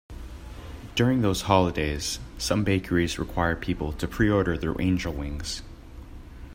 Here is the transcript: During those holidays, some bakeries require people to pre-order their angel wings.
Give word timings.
During 0.95 1.21
those 1.21 1.43
holidays, 1.43 2.17
some 2.39 2.63
bakeries 2.63 3.19
require 3.19 3.55
people 3.55 3.93
to 3.93 4.07
pre-order 4.07 4.57
their 4.57 4.73
angel 4.81 5.13
wings. 5.13 5.61